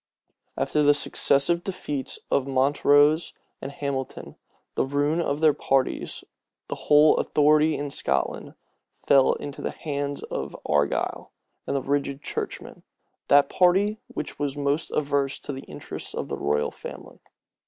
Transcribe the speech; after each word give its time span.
After 0.57 0.81
the 0.81 0.95
successive 0.95 1.63
defeats 1.63 2.17
of 2.31 2.47
Montrose 2.47 3.33
and 3.61 3.71
Hamilton, 3.71 4.25
and 4.25 4.35
the 4.73 4.83
ruin 4.83 5.21
of 5.21 5.41
their 5.41 5.53
parties, 5.53 6.23
the 6.69 6.75
whole 6.89 7.17
authority 7.17 7.75
in 7.77 7.91
Scotland 7.91 8.55
fell 8.95 9.33
into 9.33 9.61
the 9.61 9.69
hands 9.69 10.23
of 10.23 10.55
Argyle 10.65 11.31
and 11.67 11.75
the 11.75 11.83
rigid 11.83 12.23
churchmen, 12.23 12.81
that 13.27 13.47
party 13.47 13.99
which 14.07 14.39
was 14.39 14.57
most 14.57 14.89
averse 14.89 15.39
to 15.41 15.53
the 15.53 15.61
interests 15.67 16.15
of 16.15 16.29
the 16.29 16.35
royal 16.35 16.71
family. 16.71 17.19